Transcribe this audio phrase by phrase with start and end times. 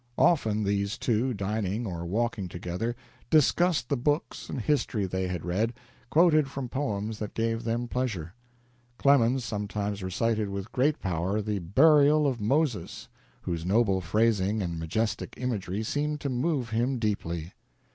[0.17, 2.95] Often these two, dining or walking together,
[3.29, 5.75] discussed the books and history they had read,
[6.09, 8.33] quoted from poems that gave them pleasure.
[8.97, 13.09] Clemens sometimes recited with great power the "Burial of Moses,"
[13.43, 17.51] whose noble phrasing and majestic imagery seemed to move him deeply.